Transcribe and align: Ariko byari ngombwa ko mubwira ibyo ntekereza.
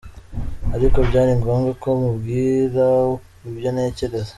Ariko 0.75 0.97
byari 1.09 1.31
ngombwa 1.39 1.71
ko 1.81 1.89
mubwira 2.01 2.87
ibyo 3.49 3.69
ntekereza. 3.75 4.29